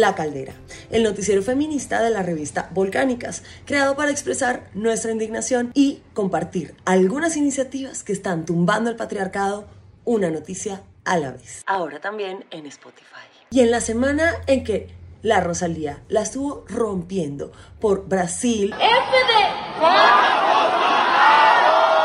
La 0.00 0.14
Caldera, 0.14 0.54
el 0.90 1.02
noticiero 1.02 1.42
feminista 1.42 2.00
de 2.00 2.08
la 2.08 2.22
revista 2.22 2.70
Volcánicas, 2.72 3.42
creado 3.66 3.96
para 3.96 4.10
expresar 4.10 4.70
nuestra 4.72 5.12
indignación 5.12 5.72
y 5.74 6.00
compartir 6.14 6.74
algunas 6.86 7.36
iniciativas 7.36 8.02
que 8.02 8.14
están 8.14 8.46
tumbando 8.46 8.88
el 8.88 8.96
patriarcado, 8.96 9.68
una 10.06 10.30
noticia 10.30 10.80
a 11.04 11.18
la 11.18 11.32
vez. 11.32 11.62
Ahora 11.66 12.00
también 12.00 12.46
en 12.50 12.64
Spotify. 12.64 13.26
Y 13.50 13.60
en 13.60 13.70
la 13.70 13.82
semana 13.82 14.36
en 14.46 14.64
que 14.64 14.88
la 15.20 15.40
Rosalía 15.40 16.02
la 16.08 16.22
estuvo 16.22 16.64
rompiendo 16.66 17.52
por 17.78 18.08
Brasil, 18.08 18.74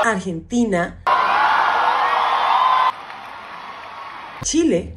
Argentina, 0.03 1.01
Chile. 4.43 4.93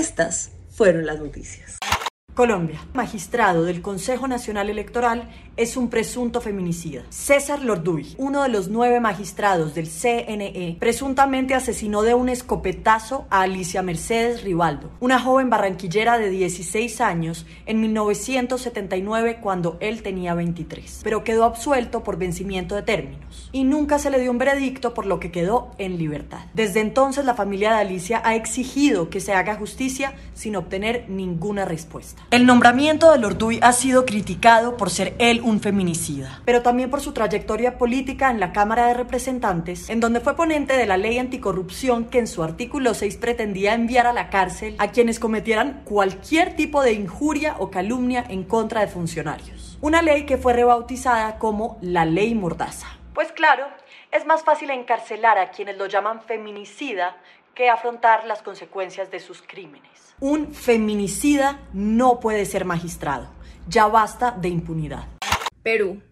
Estas 0.00 0.52
fueron 0.70 1.04
las 1.04 1.18
noticias. 1.18 1.79
Colombia. 2.34 2.80
Magistrado 2.94 3.64
del 3.64 3.82
Consejo 3.82 4.28
Nacional 4.28 4.70
Electoral 4.70 5.28
es 5.56 5.76
un 5.76 5.90
presunto 5.90 6.40
feminicida. 6.40 7.02
César 7.10 7.62
Lorduy, 7.62 8.14
uno 8.16 8.42
de 8.42 8.48
los 8.48 8.68
nueve 8.68 9.00
magistrados 9.00 9.74
del 9.74 9.88
CNE, 9.88 10.76
presuntamente 10.78 11.54
asesinó 11.54 12.02
de 12.02 12.14
un 12.14 12.28
escopetazo 12.28 13.26
a 13.30 13.42
Alicia 13.42 13.82
Mercedes 13.82 14.42
Rivaldo, 14.42 14.90
una 15.00 15.20
joven 15.20 15.50
barranquillera 15.50 16.18
de 16.18 16.30
16 16.30 17.00
años, 17.00 17.46
en 17.66 17.80
1979 17.80 19.38
cuando 19.42 19.76
él 19.80 20.02
tenía 20.02 20.34
23, 20.34 21.00
pero 21.02 21.24
quedó 21.24 21.44
absuelto 21.44 22.02
por 22.02 22.16
vencimiento 22.16 22.74
de 22.74 22.82
términos 22.82 23.50
y 23.52 23.64
nunca 23.64 23.98
se 23.98 24.10
le 24.10 24.20
dio 24.20 24.30
un 24.30 24.38
veredicto 24.38 24.94
por 24.94 25.04
lo 25.04 25.20
que 25.20 25.30
quedó 25.30 25.72
en 25.78 25.98
libertad. 25.98 26.46
Desde 26.54 26.80
entonces 26.80 27.24
la 27.24 27.34
familia 27.34 27.74
de 27.74 27.80
Alicia 27.80 28.22
ha 28.24 28.34
exigido 28.34 29.10
que 29.10 29.20
se 29.20 29.34
haga 29.34 29.56
justicia 29.56 30.14
sin 30.32 30.56
obtener 30.56 31.06
ninguna 31.08 31.64
respuesta. 31.64 32.19
El 32.30 32.46
nombramiento 32.46 33.10
de 33.10 33.18
Lorduy 33.18 33.58
ha 33.60 33.72
sido 33.72 34.06
criticado 34.06 34.76
por 34.76 34.90
ser 34.90 35.16
él 35.18 35.40
un 35.42 35.60
feminicida, 35.60 36.40
pero 36.44 36.62
también 36.62 36.88
por 36.88 37.00
su 37.00 37.12
trayectoria 37.12 37.76
política 37.76 38.30
en 38.30 38.38
la 38.38 38.52
Cámara 38.52 38.86
de 38.86 38.94
Representantes, 38.94 39.90
en 39.90 39.98
donde 39.98 40.20
fue 40.20 40.36
ponente 40.36 40.76
de 40.76 40.86
la 40.86 40.96
ley 40.96 41.18
anticorrupción 41.18 42.04
que 42.04 42.20
en 42.20 42.28
su 42.28 42.44
artículo 42.44 42.94
6 42.94 43.16
pretendía 43.16 43.74
enviar 43.74 44.06
a 44.06 44.12
la 44.12 44.30
cárcel 44.30 44.76
a 44.78 44.92
quienes 44.92 45.18
cometieran 45.18 45.82
cualquier 45.84 46.54
tipo 46.54 46.82
de 46.82 46.92
injuria 46.92 47.56
o 47.58 47.70
calumnia 47.70 48.24
en 48.28 48.44
contra 48.44 48.80
de 48.82 48.86
funcionarios. 48.86 49.76
Una 49.80 50.00
ley 50.00 50.24
que 50.24 50.36
fue 50.38 50.52
rebautizada 50.52 51.38
como 51.38 51.78
la 51.80 52.04
Ley 52.04 52.36
Mordaza. 52.36 52.86
Pues 53.12 53.32
claro, 53.32 53.66
es 54.12 54.24
más 54.26 54.44
fácil 54.44 54.70
encarcelar 54.70 55.38
a 55.38 55.50
quienes 55.50 55.76
lo 55.76 55.86
llaman 55.86 56.22
feminicida 56.22 57.16
que 57.54 57.68
afrontar 57.68 58.24
las 58.26 58.42
consecuencias 58.42 59.10
de 59.10 59.20
sus 59.20 59.42
crímenes. 59.42 59.90
Un 60.20 60.54
feminicida 60.54 61.60
no 61.72 62.20
puede 62.20 62.44
ser 62.44 62.64
magistrado. 62.64 63.28
Ya 63.68 63.86
basta 63.86 64.32
de 64.32 64.48
impunidad. 64.48 65.06
Perú. 65.62 66.02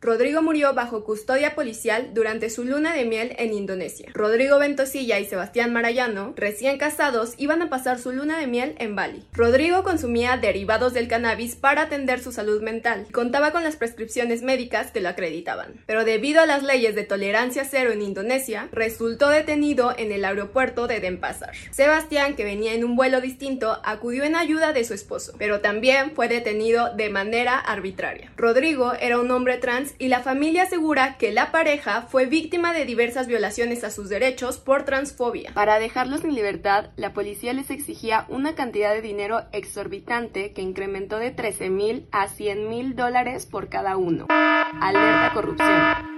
Rodrigo 0.00 0.42
murió 0.42 0.74
bajo 0.74 1.02
custodia 1.02 1.56
policial 1.56 2.10
durante 2.14 2.50
su 2.50 2.62
luna 2.62 2.94
de 2.94 3.04
miel 3.04 3.34
en 3.36 3.52
Indonesia. 3.52 4.08
Rodrigo 4.14 4.60
Ventosilla 4.60 5.18
y 5.18 5.24
Sebastián 5.24 5.72
Marayano, 5.72 6.34
recién 6.36 6.78
casados, 6.78 7.34
iban 7.36 7.62
a 7.62 7.68
pasar 7.68 7.98
su 7.98 8.12
luna 8.12 8.38
de 8.38 8.46
miel 8.46 8.76
en 8.78 8.94
Bali. 8.94 9.24
Rodrigo 9.32 9.82
consumía 9.82 10.36
derivados 10.36 10.92
del 10.94 11.08
cannabis 11.08 11.56
para 11.56 11.82
atender 11.82 12.20
su 12.20 12.30
salud 12.30 12.62
mental 12.62 13.06
y 13.08 13.12
contaba 13.12 13.50
con 13.50 13.64
las 13.64 13.74
prescripciones 13.74 14.42
médicas 14.42 14.92
que 14.92 15.00
lo 15.00 15.08
acreditaban. 15.08 15.82
Pero 15.86 16.04
debido 16.04 16.40
a 16.40 16.46
las 16.46 16.62
leyes 16.62 16.94
de 16.94 17.02
tolerancia 17.02 17.64
cero 17.64 17.90
en 17.90 18.00
Indonesia, 18.00 18.68
resultó 18.70 19.30
detenido 19.30 19.92
en 19.98 20.12
el 20.12 20.24
aeropuerto 20.24 20.86
de 20.86 21.00
Denpasar. 21.00 21.56
Sebastián, 21.72 22.36
que 22.36 22.44
venía 22.44 22.72
en 22.72 22.84
un 22.84 22.94
vuelo 22.94 23.20
distinto, 23.20 23.80
acudió 23.82 24.22
en 24.22 24.36
ayuda 24.36 24.72
de 24.72 24.84
su 24.84 24.94
esposo, 24.94 25.32
pero 25.38 25.60
también 25.60 26.12
fue 26.14 26.28
detenido 26.28 26.94
de 26.94 27.10
manera 27.10 27.58
arbitraria. 27.58 28.32
Rodrigo 28.36 28.92
era 29.00 29.18
un 29.18 29.28
hombre 29.32 29.56
trans 29.56 29.87
y 29.98 30.08
la 30.08 30.20
familia 30.20 30.64
asegura 30.64 31.16
que 31.16 31.32
la 31.32 31.50
pareja 31.50 32.02
fue 32.02 32.26
víctima 32.26 32.72
de 32.72 32.84
diversas 32.84 33.26
violaciones 33.26 33.84
a 33.84 33.90
sus 33.90 34.08
derechos 34.08 34.58
por 34.58 34.84
transfobia. 34.84 35.52
Para 35.54 35.78
dejarlos 35.78 36.24
en 36.24 36.34
libertad, 36.34 36.90
la 36.96 37.12
policía 37.12 37.52
les 37.52 37.70
exigía 37.70 38.26
una 38.28 38.54
cantidad 38.54 38.92
de 38.92 39.02
dinero 39.02 39.42
exorbitante 39.52 40.52
que 40.52 40.62
incrementó 40.62 41.18
de 41.18 41.30
13 41.30 41.70
mil 41.70 42.08
a 42.12 42.28
100 42.28 42.68
mil 42.68 42.96
dólares 42.96 43.46
por 43.46 43.68
cada 43.68 43.96
uno. 43.96 44.26
Alerta 44.28 45.32
corrupción. 45.34 46.17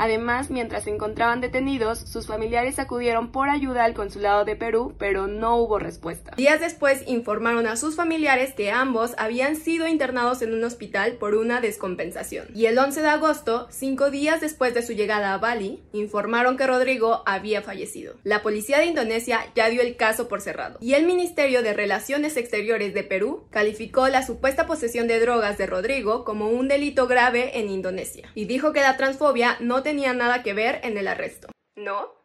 Además, 0.00 0.50
mientras 0.50 0.84
se 0.84 0.90
encontraban 0.90 1.42
detenidos, 1.42 1.98
sus 1.98 2.26
familiares 2.26 2.78
acudieron 2.78 3.32
por 3.32 3.50
ayuda 3.50 3.84
al 3.84 3.92
consulado 3.92 4.46
de 4.46 4.56
Perú, 4.56 4.94
pero 4.98 5.26
no 5.26 5.56
hubo 5.56 5.78
respuesta. 5.78 6.32
Días 6.36 6.58
después 6.58 7.02
informaron 7.06 7.66
a 7.66 7.76
sus 7.76 7.96
familiares 7.96 8.54
que 8.54 8.70
ambos 8.70 9.12
habían 9.18 9.56
sido 9.56 9.86
internados 9.86 10.40
en 10.40 10.54
un 10.54 10.64
hospital 10.64 11.12
por 11.12 11.34
una 11.34 11.60
descompensación. 11.60 12.46
Y 12.54 12.64
el 12.64 12.78
11 12.78 13.02
de 13.02 13.08
agosto, 13.08 13.66
cinco 13.70 14.10
días 14.10 14.40
después 14.40 14.72
de 14.72 14.82
su 14.82 14.94
llegada 14.94 15.34
a 15.34 15.38
Bali, 15.38 15.82
informaron 15.92 16.56
que 16.56 16.66
Rodrigo 16.66 17.22
había 17.26 17.60
fallecido. 17.60 18.14
La 18.24 18.40
policía 18.40 18.78
de 18.78 18.86
Indonesia 18.86 19.40
ya 19.54 19.68
dio 19.68 19.82
el 19.82 19.96
caso 19.96 20.28
por 20.28 20.40
cerrado. 20.40 20.78
Y 20.80 20.94
el 20.94 21.04
Ministerio 21.04 21.62
de 21.62 21.74
Relaciones 21.74 22.38
Exteriores 22.38 22.94
de 22.94 23.02
Perú 23.02 23.44
calificó 23.50 24.08
la 24.08 24.26
supuesta 24.26 24.66
posesión 24.66 25.08
de 25.08 25.20
drogas 25.20 25.58
de 25.58 25.66
Rodrigo 25.66 26.24
como 26.24 26.48
un 26.48 26.68
delito 26.68 27.06
grave 27.06 27.58
en 27.58 27.68
Indonesia. 27.68 28.30
Y 28.34 28.46
dijo 28.46 28.72
que 28.72 28.80
la 28.80 28.96
transfobia 28.96 29.49
no 29.60 29.82
tenía 29.82 30.12
nada 30.12 30.42
que 30.42 30.54
ver 30.54 30.80
en 30.84 30.96
el 30.96 31.08
arresto. 31.08 31.48
¿No? 31.76 32.20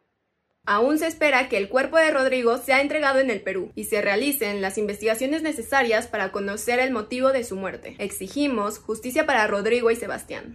Aún 0.68 0.98
se 0.98 1.06
espera 1.06 1.48
que 1.48 1.58
el 1.58 1.68
cuerpo 1.68 1.96
de 1.96 2.10
Rodrigo 2.10 2.58
sea 2.58 2.80
entregado 2.80 3.20
en 3.20 3.30
el 3.30 3.40
Perú 3.40 3.70
y 3.76 3.84
se 3.84 4.02
realicen 4.02 4.60
las 4.60 4.78
investigaciones 4.78 5.42
necesarias 5.42 6.08
para 6.08 6.32
conocer 6.32 6.80
el 6.80 6.90
motivo 6.90 7.30
de 7.32 7.44
su 7.44 7.54
muerte. 7.54 7.94
Exigimos 7.98 8.80
justicia 8.80 9.26
para 9.26 9.46
Rodrigo 9.46 9.92
y 9.92 9.96
Sebastián. 9.96 10.54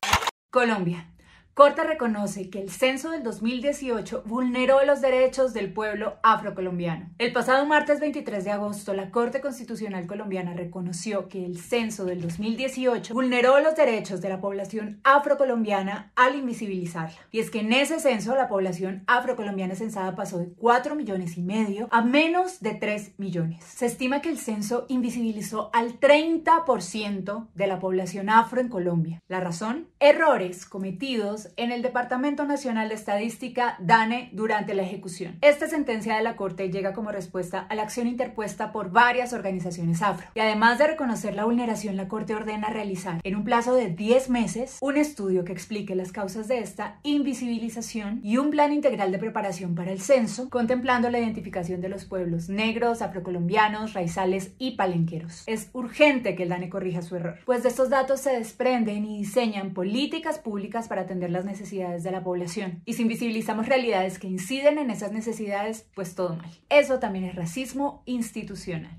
Colombia. 0.52 1.08
Corte 1.54 1.84
reconoce 1.84 2.50
que 2.50 2.62
el 2.62 2.70
censo 2.70 3.12
del 3.12 3.24
2018 3.24 4.24
vulneró 4.26 4.86
los 4.86 5.02
derechos 5.02 5.54
del 5.54 5.74
pueblo 5.74 6.18
afrocolombiano. 6.24 7.10
El 7.18 7.34
pasado 7.34 7.66
martes 7.66 8.00
23 8.00 8.46
de 8.46 8.52
agosto, 8.52 8.94
la 8.94 9.12
Corte 9.12 9.42
Constitucional 9.42 10.08
Colombiana 10.08 10.54
reconoció 10.54 11.28
que 11.28 11.46
el 11.46 11.60
censo 11.60 12.06
del 12.06 12.22
2018 12.22 13.14
vulneró 13.14 13.60
los 13.60 13.76
derechos 13.76 14.22
de 14.22 14.30
la 14.30 14.40
población 14.40 15.02
afrocolombiana 15.04 16.14
al 16.16 16.36
invisibilizarla. 16.36 17.18
Y 17.32 17.42
es 17.42 17.52
que 17.52 17.60
en 17.60 17.74
ese 17.74 18.00
censo 18.00 18.34
la 18.34 18.48
población 18.48 19.04
afrocolombiana 19.08 19.76
censada 19.76 20.16
pasó 20.16 20.38
de 20.38 20.54
4 20.54 20.96
millones 20.96 21.38
y 21.38 21.42
medio 21.42 21.90
a 21.92 22.02
menos 22.02 22.62
de 22.62 22.76
3 22.76 23.16
millones. 23.18 23.66
Se 23.66 23.88
estima 23.88 24.22
que 24.22 24.30
el 24.30 24.38
censo 24.38 24.86
invisibilizó 24.88 25.70
al 25.74 26.00
30% 26.00 27.50
de 27.54 27.68
la 27.68 27.80
población 27.80 28.30
afro 28.30 28.62
en 28.62 28.70
Colombia. 28.70 29.22
La 29.28 29.42
razón, 29.42 29.90
errores 30.00 30.66
cometidos 30.66 31.41
en 31.58 31.72
el 31.72 31.82
Departamento 31.82 32.46
Nacional 32.46 32.90
de 32.90 32.96
Estadística, 32.96 33.76
DANE, 33.80 34.30
durante 34.34 34.74
la 34.74 34.84
ejecución. 34.84 35.38
Esta 35.42 35.68
sentencia 35.68 36.16
de 36.16 36.24
la 36.24 36.36
Corte 36.36 36.70
llega 36.70 36.94
como 36.94 37.12
respuesta 37.12 37.66
a 37.70 37.76
la 37.76 37.84
acción 37.84 38.08
interpuesta 38.08 38.72
por 38.72 38.92
varias 38.92 39.34
organizaciones 39.34 40.02
afro. 40.02 40.28
Y 40.36 40.40
además 40.40 40.78
de 40.78 40.88
reconocer 40.88 41.36
la 41.36 41.46
vulneración, 41.46 41.98
la 41.98 42.08
Corte 42.08 42.36
ordena 42.36 42.70
realizar 42.70 43.20
en 43.24 43.36
un 43.36 43.44
plazo 43.44 43.76
de 43.76 43.90
10 43.90 44.30
meses 44.30 44.78
un 44.82 44.98
estudio 44.98 45.44
que 45.44 45.54
explique 45.54 45.96
las 45.96 46.12
causas 46.12 46.48
de 46.48 46.60
esta 46.60 47.00
invisibilización 47.04 48.20
y 48.24 48.38
un 48.38 48.52
plan 48.52 48.74
integral 48.74 49.12
de 49.12 49.20
preparación 49.20 49.76
para 49.76 49.92
el 49.92 50.02
censo, 50.02 50.50
contemplando 50.50 51.10
la 51.10 51.20
identificación 51.20 51.82
de 51.82 51.90
los 51.90 52.06
pueblos 52.06 52.50
negros, 52.50 53.02
afrocolombianos, 53.02 53.94
raizales 53.94 54.54
y 54.58 54.72
palenqueros. 54.72 55.44
Es 55.48 55.70
urgente 55.74 56.36
que 56.36 56.44
el 56.44 56.50
DANE 56.50 56.70
corrija 56.70 57.02
su 57.02 57.16
error, 57.16 57.40
pues 57.46 57.64
de 57.64 57.70
estos 57.70 57.90
datos 57.90 58.22
se 58.22 58.32
desprenden 58.32 59.06
y 59.06 59.20
diseñan 59.20 59.74
políticas 59.74 60.40
públicas 60.40 60.88
para 60.88 61.02
atender 61.02 61.31
las 61.32 61.46
necesidades 61.46 62.04
de 62.04 62.12
la 62.12 62.24
población. 62.24 62.82
Y 62.86 62.94
si 62.94 63.04
invisibilizamos 63.04 63.68
realidades 63.68 64.20
que 64.20 64.28
inciden 64.28 64.78
en 64.78 64.92
esas 64.92 65.12
necesidades, 65.12 65.88
pues 65.96 66.16
todo 66.16 66.36
mal. 66.36 66.52
Eso 66.70 67.00
también 67.00 67.26
es 67.26 67.36
racismo 67.36 68.04
institucional. 68.06 68.98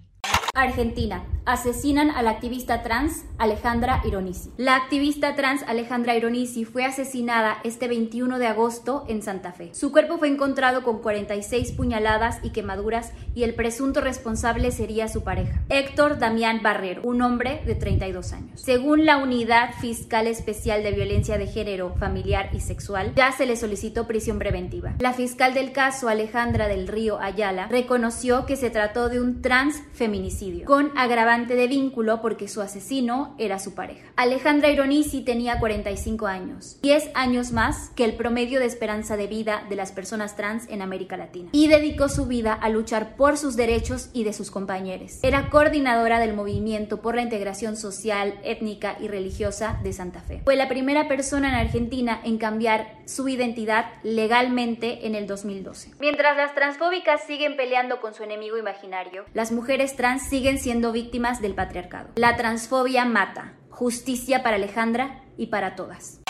Argentina. 0.54 1.24
Asesinan 1.44 2.10
a 2.10 2.22
la 2.22 2.30
activista 2.30 2.82
trans 2.84 3.24
Alejandra 3.36 4.00
Ironisi. 4.04 4.50
La 4.58 4.76
activista 4.76 5.34
trans 5.34 5.64
Alejandra 5.66 6.14
Ironisi 6.14 6.64
fue 6.64 6.84
asesinada 6.84 7.58
este 7.64 7.88
21 7.88 8.38
de 8.38 8.46
agosto 8.46 9.04
en 9.08 9.22
Santa 9.22 9.52
Fe. 9.52 9.70
Su 9.74 9.90
cuerpo 9.90 10.18
fue 10.18 10.28
encontrado 10.28 10.84
con 10.84 11.00
46 11.00 11.72
puñaladas 11.72 12.38
y 12.44 12.50
quemaduras 12.50 13.12
y 13.34 13.42
el 13.42 13.54
presunto 13.54 14.00
responsable 14.00 14.70
sería 14.70 15.08
su 15.08 15.24
pareja, 15.24 15.62
Héctor 15.68 16.20
Damián 16.20 16.60
Barrero, 16.62 17.02
un 17.02 17.22
hombre 17.22 17.62
de 17.66 17.74
32 17.74 18.32
años. 18.32 18.60
Según 18.60 19.04
la 19.04 19.16
Unidad 19.16 19.74
Fiscal 19.80 20.28
Especial 20.28 20.84
de 20.84 20.92
Violencia 20.92 21.38
de 21.38 21.48
Género, 21.48 21.94
Familiar 21.98 22.50
y 22.52 22.60
Sexual, 22.60 23.14
ya 23.16 23.32
se 23.32 23.46
le 23.46 23.56
solicitó 23.56 24.06
prisión 24.06 24.38
preventiva. 24.38 24.94
La 25.00 25.12
fiscal 25.12 25.54
del 25.54 25.72
caso, 25.72 26.08
Alejandra 26.08 26.68
del 26.68 26.86
Río 26.86 27.18
Ayala, 27.18 27.66
reconoció 27.66 28.46
que 28.46 28.54
se 28.54 28.70
trató 28.70 29.08
de 29.08 29.20
un 29.20 29.42
transfeminicidio 29.42 30.41
con 30.64 30.92
agravante 30.96 31.54
de 31.54 31.66
vínculo 31.66 32.20
porque 32.20 32.48
su 32.48 32.60
asesino 32.60 33.34
era 33.38 33.58
su 33.58 33.74
pareja. 33.74 34.08
Alejandra 34.16 34.70
Ironisi 34.70 35.22
tenía 35.22 35.58
45 35.58 36.26
años, 36.26 36.78
10 36.82 37.10
años 37.14 37.52
más 37.52 37.90
que 37.90 38.04
el 38.04 38.14
promedio 38.14 38.60
de 38.60 38.66
esperanza 38.66 39.16
de 39.16 39.26
vida 39.26 39.64
de 39.68 39.76
las 39.76 39.92
personas 39.92 40.36
trans 40.36 40.68
en 40.68 40.82
América 40.82 41.16
Latina, 41.16 41.50
y 41.52 41.68
dedicó 41.68 42.08
su 42.08 42.26
vida 42.26 42.52
a 42.52 42.68
luchar 42.68 43.16
por 43.16 43.36
sus 43.38 43.56
derechos 43.56 44.10
y 44.12 44.24
de 44.24 44.32
sus 44.32 44.50
compañeros. 44.50 45.18
Era 45.22 45.50
coordinadora 45.50 46.18
del 46.18 46.34
movimiento 46.34 47.00
por 47.00 47.14
la 47.14 47.22
integración 47.22 47.76
social, 47.76 48.38
étnica 48.44 48.96
y 49.00 49.08
religiosa 49.08 49.80
de 49.82 49.92
Santa 49.92 50.20
Fe. 50.20 50.40
Fue 50.44 50.56
la 50.56 50.68
primera 50.68 51.08
persona 51.08 51.48
en 51.48 51.54
Argentina 51.54 52.20
en 52.24 52.38
cambiar 52.38 53.01
su 53.06 53.28
identidad 53.28 53.86
legalmente 54.02 55.06
en 55.06 55.14
el 55.14 55.26
2012. 55.26 55.92
Mientras 56.00 56.36
las 56.36 56.54
transfóbicas 56.54 57.24
siguen 57.26 57.56
peleando 57.56 58.00
con 58.00 58.14
su 58.14 58.22
enemigo 58.22 58.58
imaginario, 58.58 59.24
las 59.34 59.52
mujeres 59.52 59.96
trans 59.96 60.28
siguen 60.28 60.58
siendo 60.58 60.92
víctimas 60.92 61.40
del 61.40 61.54
patriarcado. 61.54 62.10
La 62.16 62.36
transfobia 62.36 63.04
mata. 63.04 63.54
Justicia 63.70 64.42
para 64.42 64.56
Alejandra 64.56 65.22
y 65.36 65.46
para 65.46 65.74
todas. 65.74 66.20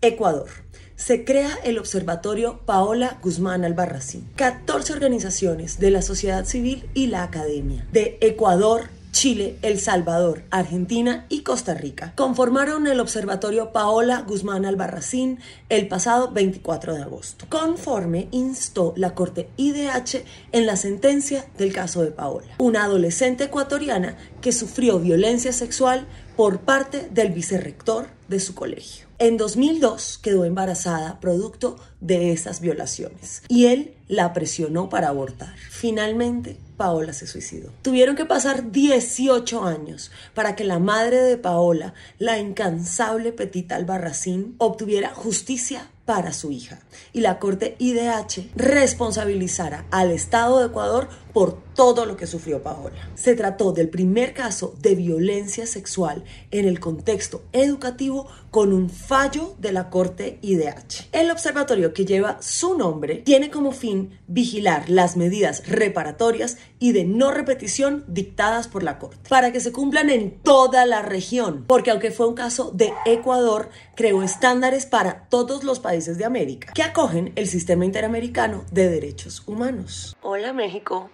Ecuador. 0.00 0.48
Se 0.94 1.24
crea 1.24 1.50
el 1.64 1.78
Observatorio 1.78 2.60
Paola 2.66 3.18
Guzmán 3.22 3.64
Albarracín. 3.64 4.28
14 4.36 4.92
organizaciones 4.92 5.80
de 5.80 5.90
la 5.90 6.02
sociedad 6.02 6.44
civil 6.44 6.88
y 6.94 7.08
la 7.08 7.24
academia 7.24 7.86
de 7.92 8.18
Ecuador, 8.20 8.90
Chile, 9.12 9.58
El 9.62 9.80
Salvador, 9.80 10.44
Argentina 10.50 11.26
y 11.28 11.40
Costa 11.40 11.74
Rica 11.74 12.12
conformaron 12.14 12.86
el 12.86 13.00
Observatorio 13.00 13.72
Paola 13.72 14.24
Guzmán 14.26 14.64
Albarracín 14.64 15.40
el 15.68 15.88
pasado 15.88 16.30
24 16.30 16.94
de 16.94 17.02
agosto. 17.02 17.46
Conforme 17.48 18.28
instó 18.30 18.92
la 18.96 19.14
Corte 19.14 19.48
IDH 19.56 20.24
en 20.52 20.66
la 20.66 20.76
sentencia 20.76 21.46
del 21.56 21.72
caso 21.72 22.02
de 22.02 22.10
Paola, 22.10 22.48
una 22.58 22.84
adolescente 22.84 23.44
ecuatoriana 23.44 24.16
que 24.40 24.52
sufrió 24.52 25.00
violencia 25.00 25.52
sexual 25.52 26.06
por 26.38 26.60
parte 26.60 27.08
del 27.10 27.32
vicerrector 27.32 28.06
de 28.28 28.38
su 28.38 28.54
colegio. 28.54 29.08
En 29.18 29.36
2002 29.38 30.20
quedó 30.22 30.44
embarazada 30.44 31.18
producto 31.18 31.80
de 32.00 32.30
esas 32.30 32.60
violaciones 32.60 33.42
y 33.48 33.66
él 33.66 33.96
la 34.06 34.32
presionó 34.32 34.88
para 34.88 35.08
abortar. 35.08 35.56
Finalmente, 35.68 36.56
Paola 36.76 37.12
se 37.12 37.26
suicidó. 37.26 37.72
Tuvieron 37.82 38.14
que 38.14 38.24
pasar 38.24 38.70
18 38.70 39.64
años 39.64 40.12
para 40.32 40.54
que 40.54 40.62
la 40.62 40.78
madre 40.78 41.16
de 41.22 41.38
Paola, 41.38 41.94
la 42.20 42.38
incansable 42.38 43.32
Petita 43.32 43.74
Albarracín, 43.74 44.54
obtuviera 44.58 45.12
justicia 45.12 45.88
para 46.08 46.32
su 46.32 46.50
hija 46.50 46.80
y 47.12 47.20
la 47.20 47.38
Corte 47.38 47.76
IDH 47.78 48.52
responsabilizara 48.56 49.84
al 49.90 50.10
Estado 50.10 50.58
de 50.58 50.68
Ecuador 50.68 51.06
por 51.34 51.62
todo 51.74 52.06
lo 52.06 52.16
que 52.16 52.26
sufrió 52.26 52.62
Paola. 52.62 52.96
Se 53.14 53.34
trató 53.34 53.72
del 53.72 53.90
primer 53.90 54.32
caso 54.32 54.74
de 54.80 54.94
violencia 54.94 55.66
sexual 55.66 56.24
en 56.50 56.64
el 56.64 56.80
contexto 56.80 57.42
educativo 57.52 58.26
con 58.50 58.72
un 58.72 58.90
fallo 58.90 59.54
de 59.58 59.72
la 59.72 59.90
Corte 59.90 60.38
IDH. 60.42 61.08
El 61.12 61.30
observatorio 61.30 61.92
que 61.92 62.04
lleva 62.04 62.38
su 62.40 62.76
nombre 62.76 63.16
tiene 63.16 63.50
como 63.50 63.72
fin 63.72 64.18
vigilar 64.26 64.88
las 64.88 65.16
medidas 65.16 65.66
reparatorias 65.66 66.58
y 66.78 66.92
de 66.92 67.04
no 67.04 67.30
repetición 67.30 68.04
dictadas 68.08 68.68
por 68.68 68.82
la 68.82 68.98
Corte 68.98 69.28
para 69.28 69.52
que 69.52 69.60
se 69.60 69.72
cumplan 69.72 70.10
en 70.10 70.38
toda 70.42 70.86
la 70.86 71.02
región, 71.02 71.64
porque 71.66 71.90
aunque 71.90 72.10
fue 72.10 72.28
un 72.28 72.34
caso 72.34 72.70
de 72.72 72.92
Ecuador, 73.06 73.70
creó 73.94 74.22
estándares 74.22 74.86
para 74.86 75.28
todos 75.28 75.64
los 75.64 75.80
países 75.80 76.18
de 76.18 76.24
América 76.24 76.72
que 76.72 76.82
acogen 76.82 77.32
el 77.36 77.48
sistema 77.48 77.84
interamericano 77.84 78.64
de 78.70 78.88
derechos 78.88 79.42
humanos. 79.46 80.16
Hola 80.22 80.52
México. 80.52 81.10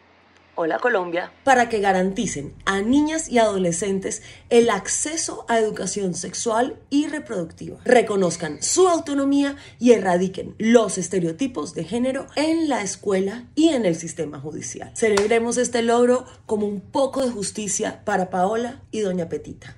Hola 0.56 0.78
Colombia, 0.78 1.32
para 1.42 1.68
que 1.68 1.80
garanticen 1.80 2.54
a 2.64 2.80
niñas 2.80 3.28
y 3.28 3.38
adolescentes 3.38 4.22
el 4.50 4.70
acceso 4.70 5.44
a 5.48 5.58
educación 5.58 6.14
sexual 6.14 6.78
y 6.90 7.08
reproductiva, 7.08 7.80
reconozcan 7.84 8.62
su 8.62 8.86
autonomía 8.86 9.56
y 9.80 9.92
erradiquen 9.92 10.54
los 10.58 10.96
estereotipos 10.96 11.74
de 11.74 11.82
género 11.82 12.28
en 12.36 12.68
la 12.68 12.82
escuela 12.82 13.48
y 13.56 13.70
en 13.70 13.84
el 13.84 13.96
sistema 13.96 14.38
judicial. 14.38 14.92
Celebremos 14.94 15.56
este 15.56 15.82
logro 15.82 16.24
como 16.46 16.68
un 16.68 16.80
poco 16.80 17.24
de 17.24 17.32
justicia 17.32 18.04
para 18.04 18.30
Paola 18.30 18.80
y 18.92 19.00
Doña 19.00 19.28
Petita. 19.28 19.76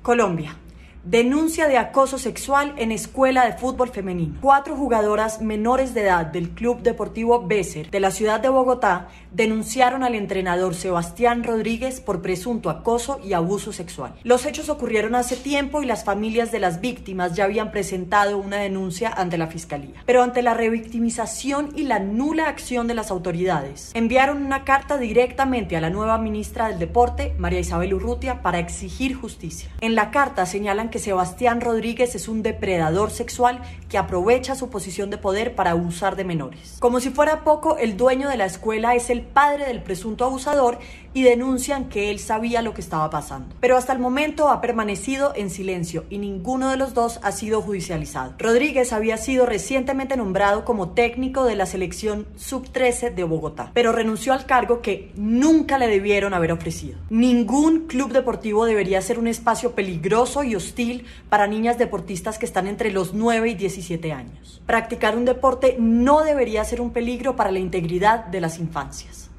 Colombia. 0.00 0.63
Denuncia 1.04 1.68
de 1.68 1.76
acoso 1.76 2.16
sexual 2.16 2.72
en 2.78 2.90
escuela 2.90 3.44
de 3.44 3.58
fútbol 3.58 3.90
femenino. 3.90 4.38
Cuatro 4.40 4.74
jugadoras 4.74 5.42
menores 5.42 5.92
de 5.92 6.04
edad 6.04 6.24
del 6.24 6.48
Club 6.48 6.80
Deportivo 6.80 7.46
Besser 7.46 7.90
de 7.90 8.00
la 8.00 8.10
ciudad 8.10 8.40
de 8.40 8.48
Bogotá 8.48 9.08
denunciaron 9.30 10.02
al 10.02 10.14
entrenador 10.14 10.74
Sebastián 10.74 11.44
Rodríguez 11.44 12.00
por 12.00 12.22
presunto 12.22 12.70
acoso 12.70 13.20
y 13.22 13.34
abuso 13.34 13.70
sexual. 13.70 14.14
Los 14.22 14.46
hechos 14.46 14.70
ocurrieron 14.70 15.14
hace 15.14 15.36
tiempo 15.36 15.82
y 15.82 15.86
las 15.86 16.04
familias 16.04 16.50
de 16.50 16.60
las 16.60 16.80
víctimas 16.80 17.34
ya 17.34 17.44
habían 17.44 17.70
presentado 17.70 18.38
una 18.38 18.56
denuncia 18.56 19.12
ante 19.14 19.36
la 19.36 19.48
fiscalía. 19.48 20.02
Pero 20.06 20.22
ante 20.22 20.40
la 20.40 20.54
revictimización 20.54 21.72
y 21.76 21.82
la 21.82 21.98
nula 21.98 22.48
acción 22.48 22.86
de 22.86 22.94
las 22.94 23.10
autoridades, 23.10 23.90
enviaron 23.92 24.42
una 24.42 24.64
carta 24.64 24.96
directamente 24.96 25.76
a 25.76 25.82
la 25.82 25.90
nueva 25.90 26.16
ministra 26.16 26.68
del 26.68 26.78
Deporte, 26.78 27.34
María 27.36 27.60
Isabel 27.60 27.92
Urrutia, 27.92 28.40
para 28.40 28.58
exigir 28.58 29.14
justicia. 29.14 29.68
En 29.82 29.94
la 29.94 30.10
carta 30.10 30.46
señalan 30.46 30.93
que 30.94 31.00
Sebastián 31.00 31.60
Rodríguez 31.60 32.14
es 32.14 32.28
un 32.28 32.44
depredador 32.44 33.10
sexual 33.10 33.60
que 33.88 33.98
aprovecha 33.98 34.54
su 34.54 34.70
posición 34.70 35.10
de 35.10 35.18
poder 35.18 35.56
para 35.56 35.72
abusar 35.72 36.14
de 36.14 36.22
menores. 36.22 36.76
Como 36.78 37.00
si 37.00 37.10
fuera 37.10 37.42
poco, 37.42 37.78
el 37.78 37.96
dueño 37.96 38.28
de 38.28 38.36
la 38.36 38.44
escuela 38.44 38.94
es 38.94 39.10
el 39.10 39.22
padre 39.22 39.66
del 39.66 39.82
presunto 39.82 40.24
abusador 40.24 40.78
y 41.12 41.22
denuncian 41.22 41.88
que 41.88 42.10
él 42.10 42.20
sabía 42.20 42.62
lo 42.62 42.74
que 42.74 42.80
estaba 42.80 43.10
pasando. 43.10 43.54
Pero 43.60 43.76
hasta 43.76 43.92
el 43.92 43.98
momento 43.98 44.50
ha 44.50 44.60
permanecido 44.60 45.32
en 45.34 45.50
silencio 45.50 46.04
y 46.10 46.18
ninguno 46.18 46.70
de 46.70 46.76
los 46.76 46.94
dos 46.94 47.18
ha 47.22 47.32
sido 47.32 47.60
judicializado. 47.60 48.34
Rodríguez 48.38 48.92
había 48.92 49.16
sido 49.16 49.46
recientemente 49.46 50.16
nombrado 50.16 50.64
como 50.64 50.90
técnico 50.90 51.44
de 51.44 51.56
la 51.56 51.66
selección 51.66 52.26
sub-13 52.36 53.14
de 53.14 53.24
Bogotá, 53.24 53.70
pero 53.74 53.90
renunció 53.90 54.32
al 54.32 54.46
cargo 54.46 54.80
que 54.80 55.12
nunca 55.16 55.78
le 55.78 55.88
debieron 55.88 56.34
haber 56.34 56.52
ofrecido. 56.52 56.98
Ningún 57.10 57.86
club 57.86 58.12
deportivo 58.12 58.64
debería 58.64 59.02
ser 59.02 59.18
un 59.18 59.26
espacio 59.26 59.72
peligroso 59.72 60.44
y 60.44 60.54
hostil 60.54 60.83
para 61.28 61.46
niñas 61.46 61.78
deportistas 61.78 62.38
que 62.38 62.46
están 62.46 62.66
entre 62.66 62.90
los 62.90 63.14
9 63.14 63.50
y 63.50 63.54
17 63.54 64.12
años. 64.12 64.62
Practicar 64.66 65.16
un 65.16 65.24
deporte 65.24 65.76
no 65.78 66.22
debería 66.22 66.64
ser 66.64 66.80
un 66.80 66.92
peligro 66.92 67.36
para 67.36 67.50
la 67.50 67.58
integridad 67.58 68.26
de 68.26 68.40
las 68.40 68.58
infancias. 68.58 69.30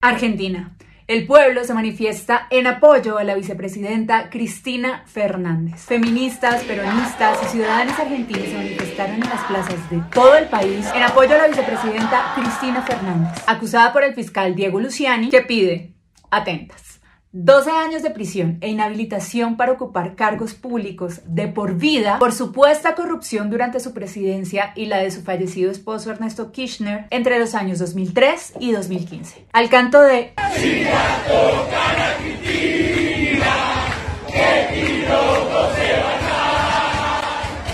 Argentina. 0.00 0.76
El 1.08 1.24
pueblo 1.24 1.62
se 1.62 1.72
manifiesta 1.72 2.48
en 2.50 2.66
apoyo 2.66 3.16
a 3.16 3.22
la 3.22 3.36
vicepresidenta 3.36 4.28
Cristina 4.28 5.04
Fernández. 5.06 5.84
Feministas, 5.84 6.64
peronistas 6.64 7.38
y 7.44 7.46
ciudadanos 7.46 7.96
argentinos 7.96 8.48
se 8.48 8.56
manifestaron 8.56 9.14
en 9.14 9.28
las 9.28 9.44
plazas 9.44 9.88
de 9.88 10.02
todo 10.12 10.36
el 10.36 10.48
país 10.48 10.84
en 10.96 11.04
apoyo 11.04 11.36
a 11.36 11.38
la 11.38 11.46
vicepresidenta 11.46 12.32
Cristina 12.34 12.82
Fernández, 12.82 13.40
acusada 13.46 13.92
por 13.92 14.02
el 14.02 14.14
fiscal 14.14 14.56
Diego 14.56 14.80
Luciani, 14.80 15.28
que 15.28 15.42
pide, 15.42 15.94
atentas, 16.28 17.00
12 17.32 17.70
años 17.70 18.02
de 18.02 18.10
prisión 18.10 18.58
e 18.60 18.68
inhabilitación 18.68 19.56
para 19.56 19.72
ocupar 19.72 20.14
cargos 20.14 20.54
públicos 20.54 21.20
de 21.26 21.48
por 21.48 21.74
vida 21.74 22.18
por 22.18 22.32
supuesta 22.32 22.94
corrupción 22.94 23.50
durante 23.50 23.80
su 23.80 23.92
presidencia 23.92 24.72
y 24.74 24.86
la 24.86 24.98
de 24.98 25.10
su 25.10 25.22
fallecido 25.22 25.70
esposo 25.70 26.10
Ernesto 26.10 26.52
Kirchner 26.52 27.06
entre 27.10 27.38
los 27.38 27.54
años 27.54 27.78
2003 27.78 28.54
y 28.60 28.72
2015. 28.72 29.46
Al 29.52 29.68
canto 29.68 30.00
de... 30.00 30.32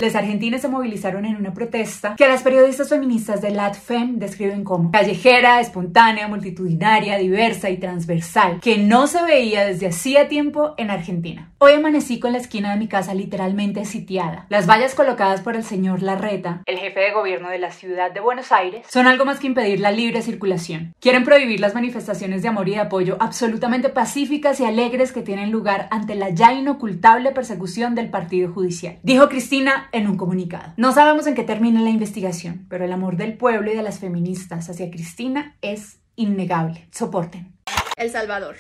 Los 0.02 0.16
argentinos 0.16 0.60
se 0.60 0.66
movilizaron 0.66 1.24
en 1.26 1.36
una 1.36 1.54
protesta 1.54 2.16
que 2.16 2.26
las 2.26 2.42
periodistas 2.42 2.88
feministas 2.88 3.40
de 3.40 3.52
LATFEM 3.52 4.18
describen 4.18 4.64
como 4.64 4.90
callejera, 4.90 5.60
espontánea, 5.60 6.26
multitudinaria, 6.26 7.18
diversa 7.18 7.70
y 7.70 7.76
transversal, 7.76 8.58
que 8.60 8.78
no 8.78 9.06
se 9.06 9.22
veía 9.22 9.64
desde 9.64 9.86
hacía 9.86 10.26
tiempo 10.26 10.74
en 10.76 10.90
Argentina. 10.90 11.52
Hoy 11.58 11.74
amanecí 11.74 12.18
con 12.18 12.32
la 12.32 12.38
esquina 12.38 12.72
de 12.72 12.80
mi 12.80 12.88
casa 12.88 13.14
literalmente 13.14 13.84
sitiada. 13.84 14.46
Las 14.48 14.68
vallas 14.68 14.96
colocadas 14.96 15.40
por 15.40 15.54
el 15.54 15.62
señor 15.62 16.02
Larreta, 16.02 16.62
el 16.66 16.78
jefe 16.78 16.98
de 16.98 17.12
gobierno 17.12 17.50
de 17.50 17.60
la 17.60 17.70
ciudad 17.70 18.10
de 18.10 18.18
Buenos 18.18 18.50
Aires, 18.50 18.84
son 18.90 19.06
algo 19.06 19.24
más 19.24 19.38
que 19.38 19.46
impedir 19.46 19.78
la 19.78 19.92
libre 19.92 20.22
circulación. 20.22 20.94
Quieren 20.98 21.22
prohibir 21.22 21.60
las 21.60 21.76
manifestaciones 21.76 22.42
de 22.42 22.48
amor 22.48 22.68
y 22.68 22.72
de 22.72 22.80
apoyo 22.80 23.18
absolutamente 23.20 23.88
pacíficas 23.88 24.58
y 24.58 24.64
alegres 24.64 25.12
que 25.12 25.22
tienen 25.22 25.52
lugar 25.52 25.86
ante 25.92 26.16
la 26.16 26.30
ya 26.30 26.52
inocultable 26.52 27.30
persecución 27.30 27.94
del 27.94 28.10
Partido 28.10 28.52
Judicial. 28.52 28.98
Dijo 29.04 29.28
Cristina 29.28 29.90
en 29.92 30.08
un 30.08 30.16
comunicado. 30.16 30.72
No 30.76 30.92
sabemos 30.92 31.26
en 31.26 31.34
qué 31.34 31.44
termina 31.44 31.80
la 31.80 31.90
investigación, 31.90 32.66
pero 32.68 32.84
el 32.84 32.92
amor 32.92 33.16
del 33.16 33.36
pueblo 33.36 33.70
y 33.70 33.76
de 33.76 33.82
las 33.82 33.98
feministas 33.98 34.68
hacia 34.68 34.90
Cristina 34.90 35.56
es 35.62 35.98
innegable. 36.16 36.88
Soporten. 36.90 37.52
El 37.96 38.10
Salvador. 38.10 38.56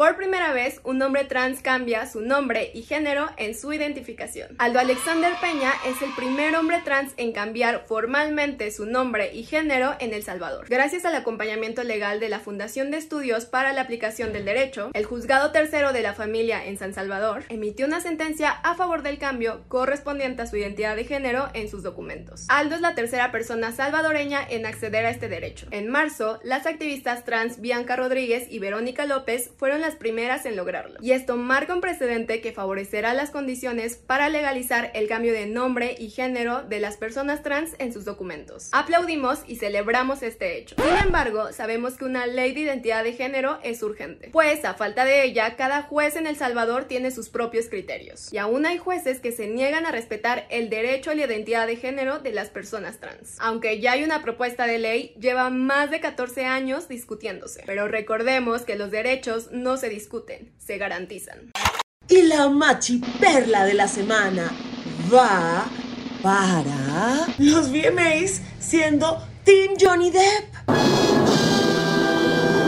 Por 0.00 0.16
primera 0.16 0.54
vez, 0.54 0.80
un 0.84 1.02
hombre 1.02 1.24
trans 1.24 1.60
cambia 1.60 2.06
su 2.06 2.22
nombre 2.22 2.70
y 2.72 2.84
género 2.84 3.28
en 3.36 3.54
su 3.54 3.70
identificación. 3.70 4.48
Aldo 4.56 4.78
Alexander 4.78 5.30
Peña 5.42 5.74
es 5.86 6.00
el 6.00 6.10
primer 6.14 6.56
hombre 6.56 6.80
trans 6.82 7.12
en 7.18 7.32
cambiar 7.32 7.84
formalmente 7.86 8.70
su 8.70 8.86
nombre 8.86 9.30
y 9.34 9.42
género 9.42 9.94
en 9.98 10.14
El 10.14 10.22
Salvador. 10.22 10.64
Gracias 10.70 11.04
al 11.04 11.16
acompañamiento 11.16 11.84
legal 11.84 12.18
de 12.18 12.30
la 12.30 12.40
Fundación 12.40 12.90
de 12.90 12.96
Estudios 12.96 13.44
para 13.44 13.74
la 13.74 13.82
Aplicación 13.82 14.32
del 14.32 14.46
Derecho, 14.46 14.88
el 14.94 15.04
juzgado 15.04 15.52
tercero 15.52 15.92
de 15.92 16.00
la 16.00 16.14
familia 16.14 16.64
en 16.64 16.78
San 16.78 16.94
Salvador 16.94 17.44
emitió 17.50 17.84
una 17.84 18.00
sentencia 18.00 18.52
a 18.52 18.76
favor 18.76 19.02
del 19.02 19.18
cambio 19.18 19.64
correspondiente 19.68 20.40
a 20.40 20.46
su 20.46 20.56
identidad 20.56 20.96
de 20.96 21.04
género 21.04 21.50
en 21.52 21.68
sus 21.68 21.82
documentos. 21.82 22.46
Aldo 22.48 22.74
es 22.74 22.80
la 22.80 22.94
tercera 22.94 23.30
persona 23.32 23.70
salvadoreña 23.70 24.40
en 24.48 24.64
acceder 24.64 25.04
a 25.04 25.10
este 25.10 25.28
derecho. 25.28 25.66
En 25.72 25.90
marzo, 25.90 26.40
las 26.42 26.64
activistas 26.64 27.26
trans 27.26 27.60
Bianca 27.60 27.96
Rodríguez 27.96 28.46
y 28.48 28.60
Verónica 28.60 29.04
López 29.04 29.50
fueron 29.58 29.82
las 29.82 29.89
primeras 29.96 30.46
en 30.46 30.56
lograrlo. 30.56 30.98
Y 31.00 31.12
esto 31.12 31.36
marca 31.36 31.74
un 31.74 31.80
precedente 31.80 32.40
que 32.40 32.52
favorecerá 32.52 33.14
las 33.14 33.30
condiciones 33.30 33.96
para 33.96 34.28
legalizar 34.28 34.90
el 34.94 35.08
cambio 35.08 35.32
de 35.32 35.46
nombre 35.46 35.96
y 35.98 36.10
género 36.10 36.62
de 36.62 36.80
las 36.80 36.96
personas 36.96 37.42
trans 37.42 37.70
en 37.78 37.92
sus 37.92 38.04
documentos. 38.04 38.68
Aplaudimos 38.72 39.40
y 39.46 39.56
celebramos 39.56 40.22
este 40.22 40.58
hecho. 40.58 40.76
Sin 40.76 41.06
embargo, 41.06 41.52
sabemos 41.52 41.94
que 41.94 42.04
una 42.04 42.26
ley 42.26 42.52
de 42.52 42.60
identidad 42.60 43.04
de 43.04 43.12
género 43.12 43.58
es 43.62 43.82
urgente, 43.82 44.30
pues 44.32 44.64
a 44.64 44.74
falta 44.74 45.04
de 45.04 45.24
ella, 45.24 45.56
cada 45.56 45.82
juez 45.82 46.16
en 46.16 46.26
El 46.26 46.36
Salvador 46.36 46.84
tiene 46.84 47.10
sus 47.10 47.28
propios 47.28 47.68
criterios. 47.68 48.32
Y 48.32 48.38
aún 48.38 48.66
hay 48.66 48.78
jueces 48.78 49.20
que 49.20 49.32
se 49.32 49.46
niegan 49.46 49.86
a 49.86 49.92
respetar 49.92 50.46
el 50.50 50.70
derecho 50.70 51.10
a 51.10 51.14
la 51.14 51.24
identidad 51.24 51.66
de 51.66 51.76
género 51.76 52.18
de 52.18 52.32
las 52.32 52.50
personas 52.50 52.98
trans. 52.98 53.36
Aunque 53.38 53.80
ya 53.80 53.92
hay 53.92 54.04
una 54.04 54.22
propuesta 54.22 54.66
de 54.66 54.78
ley, 54.78 55.14
lleva 55.18 55.50
más 55.50 55.90
de 55.90 56.00
14 56.00 56.44
años 56.46 56.88
discutiéndose. 56.88 57.62
Pero 57.66 57.88
recordemos 57.88 58.62
que 58.62 58.76
los 58.76 58.90
derechos 58.90 59.50
no 59.52 59.76
se 59.80 59.88
discuten, 59.88 60.52
se 60.58 60.78
garantizan. 60.78 61.50
Y 62.08 62.22
la 62.22 62.48
machiperla 62.48 63.64
de 63.64 63.74
la 63.74 63.88
semana 63.88 64.52
va 65.12 65.66
para 66.22 67.26
los 67.38 67.70
VMAs 67.70 68.42
siendo 68.58 69.26
Team 69.44 69.74
Johnny 69.80 70.10
Depp. 70.10 70.70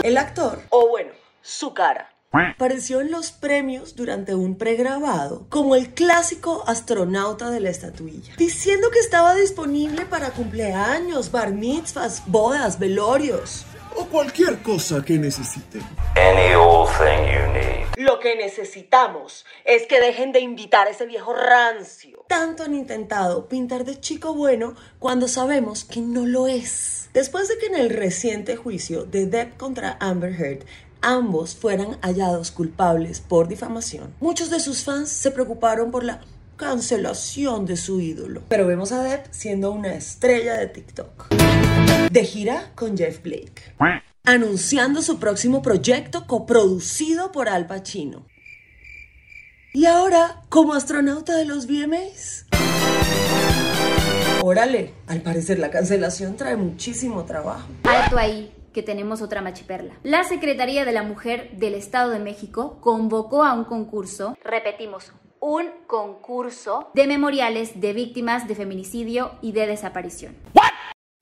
El 0.03 0.17
actor, 0.17 0.61
o 0.69 0.89
bueno, 0.89 1.11
su 1.41 1.73
cara, 1.73 2.13
Apareció 2.33 2.99
en 2.99 3.11
los 3.11 3.31
premios 3.31 3.95
durante 3.95 4.33
un 4.33 4.57
pregrabado 4.57 5.45
como 5.49 5.75
el 5.75 5.93
clásico 5.93 6.63
astronauta 6.65 7.51
de 7.51 7.59
la 7.59 7.69
estatuilla, 7.69 8.33
diciendo 8.37 8.89
que 8.89 8.97
estaba 8.97 9.35
disponible 9.35 10.07
para 10.07 10.31
cumpleaños, 10.31 11.31
bar 11.31 11.53
mitzvahs, 11.53 12.23
bodas, 12.25 12.79
velorios. 12.79 13.67
O 13.95 14.05
cualquier 14.05 14.61
cosa 14.63 15.03
que 15.03 15.17
necesiten. 15.17 15.81
Any 16.15 16.55
old 16.55 16.89
thing 16.97 17.25
you 17.25 17.53
need. 17.53 17.83
Lo 17.97 18.19
que 18.19 18.35
necesitamos 18.35 19.45
es 19.65 19.85
que 19.85 19.99
dejen 19.99 20.31
de 20.31 20.39
invitar 20.39 20.87
a 20.87 20.89
ese 20.89 21.05
viejo 21.05 21.33
rancio. 21.33 22.25
Tanto 22.27 22.63
han 22.63 22.73
intentado 22.73 23.47
pintar 23.47 23.85
de 23.85 23.99
chico 23.99 24.33
bueno 24.33 24.75
cuando 24.99 25.27
sabemos 25.27 25.83
que 25.83 26.01
no 26.01 26.25
lo 26.25 26.47
es. 26.47 27.09
Después 27.13 27.47
de 27.47 27.57
que 27.59 27.67
en 27.67 27.75
el 27.75 27.91
reciente 27.91 28.55
juicio 28.55 29.05
de 29.05 29.27
Depp 29.27 29.57
contra 29.57 29.97
Amber 29.99 30.33
Heard 30.33 30.65
ambos 31.01 31.55
fueran 31.55 31.99
hallados 32.01 32.49
culpables 32.51 33.19
por 33.19 33.47
difamación, 33.47 34.15
muchos 34.19 34.49
de 34.49 34.59
sus 34.59 34.83
fans 34.83 35.09
se 35.09 35.29
preocuparon 35.29 35.91
por 35.91 36.03
la 36.03 36.21
cancelación 36.57 37.65
de 37.65 37.77
su 37.77 37.99
ídolo. 37.99 38.41
Pero 38.49 38.65
vemos 38.65 38.91
a 38.91 39.03
Depp 39.03 39.27
siendo 39.31 39.71
una 39.71 39.93
estrella 39.93 40.57
de 40.57 40.67
TikTok. 40.67 41.42
De 42.13 42.25
gira 42.25 42.69
con 42.75 42.95
Jeff 42.95 43.23
Blake. 43.23 43.73
Anunciando 44.23 45.01
su 45.01 45.17
próximo 45.17 45.63
proyecto 45.63 46.27
coproducido 46.27 47.31
por 47.31 47.49
Al 47.49 47.65
Pacino. 47.65 48.27
Y 49.73 49.85
ahora, 49.85 50.43
como 50.49 50.75
astronauta 50.75 51.35
de 51.35 51.45
los 51.45 51.65
VMAs. 51.65 52.45
Órale, 54.43 54.93
al 55.07 55.21
parecer 55.21 55.57
la 55.57 55.71
cancelación 55.71 56.37
trae 56.37 56.55
muchísimo 56.55 57.25
trabajo. 57.25 57.67
Alto 57.83 58.19
ahí 58.19 58.53
que 58.73 58.83
tenemos 58.83 59.23
otra 59.23 59.41
machiperla. 59.41 59.95
La 60.03 60.23
Secretaría 60.23 60.85
de 60.85 60.91
la 60.91 61.01
Mujer 61.01 61.49
del 61.57 61.73
Estado 61.73 62.11
de 62.11 62.19
México 62.19 62.77
convocó 62.79 63.43
a 63.43 63.53
un 63.53 63.63
concurso, 63.63 64.37
repetimos, 64.43 65.13
un 65.39 65.65
concurso 65.87 66.91
de 66.93 67.07
memoriales 67.07 67.81
de 67.81 67.93
víctimas 67.93 68.47
de 68.47 68.53
feminicidio 68.53 69.31
y 69.41 69.53
de 69.53 69.65
desaparición. 69.65 70.35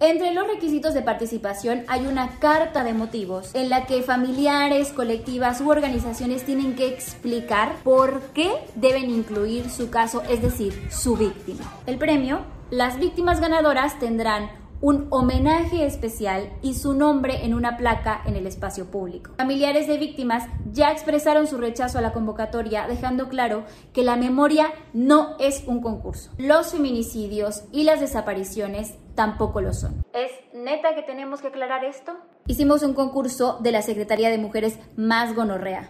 Entre 0.01 0.33
los 0.33 0.47
requisitos 0.47 0.95
de 0.95 1.03
participación 1.03 1.83
hay 1.87 2.07
una 2.07 2.39
carta 2.39 2.83
de 2.83 2.95
motivos 2.95 3.53
en 3.53 3.69
la 3.69 3.85
que 3.85 4.01
familiares, 4.01 4.91
colectivas 4.93 5.61
u 5.61 5.69
organizaciones 5.69 6.43
tienen 6.43 6.75
que 6.75 6.87
explicar 6.87 7.75
por 7.83 8.19
qué 8.33 8.49
deben 8.73 9.11
incluir 9.11 9.69
su 9.69 9.91
caso, 9.91 10.23
es 10.23 10.41
decir, 10.41 10.87
su 10.89 11.15
víctima. 11.15 11.71
El 11.85 11.99
premio, 11.99 12.39
las 12.71 12.97
víctimas 12.97 13.39
ganadoras 13.41 13.99
tendrán 13.99 14.49
un 14.81 15.07
homenaje 15.11 15.85
especial 15.85 16.51
y 16.63 16.73
su 16.73 16.93
nombre 16.93 17.45
en 17.45 17.53
una 17.53 17.77
placa 17.77 18.21
en 18.25 18.35
el 18.35 18.47
espacio 18.47 18.85
público. 18.85 19.31
Familiares 19.37 19.87
de 19.87 19.97
víctimas 19.97 20.47
ya 20.71 20.91
expresaron 20.91 21.47
su 21.47 21.57
rechazo 21.57 21.99
a 21.99 22.01
la 22.01 22.13
convocatoria, 22.13 22.87
dejando 22.87 23.29
claro 23.29 23.63
que 23.93 24.03
la 24.03 24.15
memoria 24.15 24.73
no 24.93 25.35
es 25.39 25.63
un 25.67 25.81
concurso. 25.81 26.31
Los 26.37 26.71
feminicidios 26.71 27.63
y 27.71 27.83
las 27.83 27.99
desapariciones 27.99 28.95
tampoco 29.13 29.61
lo 29.61 29.73
son. 29.73 30.03
¿Es 30.13 30.31
neta 30.53 30.95
que 30.95 31.03
tenemos 31.03 31.41
que 31.41 31.47
aclarar 31.47 31.85
esto? 31.85 32.13
Hicimos 32.47 32.81
un 32.81 32.93
concurso 32.93 33.59
de 33.61 33.71
la 33.71 33.83
Secretaría 33.83 34.29
de 34.29 34.39
Mujeres 34.39 34.79
más 34.97 35.35
gonorrea. 35.35 35.89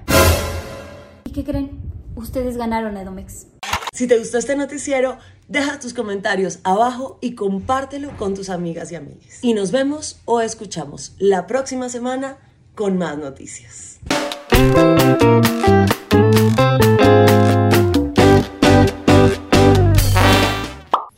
¿Y 1.24 1.32
qué 1.32 1.46
creen? 1.46 1.80
Ustedes 2.16 2.58
ganaron 2.58 2.98
Edomex. 2.98 3.48
Si 3.94 4.08
te 4.08 4.18
gustó 4.18 4.38
este 4.38 4.56
noticiero, 4.56 5.18
deja 5.50 5.78
tus 5.78 5.94
comentarios 5.94 6.60
abajo 6.64 7.18
y 7.20 7.36
compártelo 7.36 8.16
con 8.16 8.36
tus 8.36 8.50
amigas 8.50 8.90
y 8.94 8.96
amigos. 8.96 9.40
Y 9.42 9.54
nos 9.54 9.74
vemos 9.74 10.22
o 10.24 10.40
escuchamos 10.40 11.14
la 11.18 11.46
próxima 11.46 11.90
semana 11.90 12.38
con 12.74 12.98
más 12.98 13.18
noticias. 13.18 14.00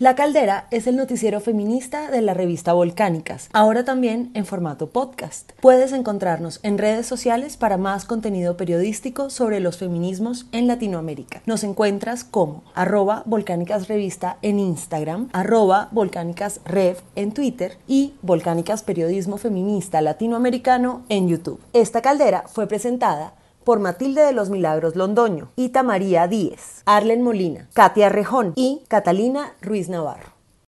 La 0.03 0.15
Caldera 0.15 0.67
es 0.69 0.85
el 0.87 0.97
noticiero 0.97 1.39
feminista 1.39 2.11
de 2.11 2.21
la 2.21 2.33
revista 2.33 2.73
Volcánicas, 2.73 3.47
ahora 3.53 3.85
también 3.85 4.31
en 4.33 4.45
formato 4.45 4.89
podcast. 4.89 5.53
Puedes 5.61 5.93
encontrarnos 5.93 6.59
en 6.61 6.77
redes 6.77 7.05
sociales 7.05 7.55
para 7.55 7.77
más 7.77 8.03
contenido 8.03 8.57
periodístico 8.57 9.29
sobre 9.29 9.61
los 9.61 9.77
feminismos 9.77 10.45
en 10.51 10.67
Latinoamérica. 10.67 11.41
Nos 11.45 11.63
encuentras 11.63 12.25
como 12.25 12.65
arroba 12.75 13.23
Volcánicas 13.25 13.87
Revista 13.87 14.39
en 14.41 14.59
Instagram, 14.59 15.29
arroba 15.31 15.87
Volcánicas 15.93 16.59
Rev 16.65 16.97
en 17.15 17.31
Twitter 17.31 17.77
y 17.87 18.15
Volcánicas 18.21 18.83
Periodismo 18.83 19.37
Feminista 19.37 20.01
Latinoamericano 20.01 21.03
en 21.07 21.29
YouTube. 21.29 21.61
Esta 21.71 22.01
caldera 22.01 22.43
fue 22.49 22.67
presentada 22.67 23.35
por 23.63 23.79
Matilde 23.79 24.21
de 24.21 24.33
los 24.33 24.49
Milagros 24.49 24.95
Londoño, 24.95 25.51
Ita 25.55 25.83
María 25.83 26.27
Díez, 26.27 26.81
Arlen 26.85 27.21
Molina, 27.21 27.69
Katia 27.73 28.09
Rejón 28.09 28.53
y 28.55 28.83
Catalina 28.87 29.53
Ruiz 29.61 29.89
Navarro. 29.89 30.32